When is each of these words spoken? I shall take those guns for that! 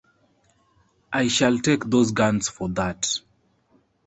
I 1.13 1.27
shall 1.27 1.59
take 1.59 1.83
those 1.85 2.11
guns 2.11 2.49
for 2.49 2.69
that! 2.69 3.19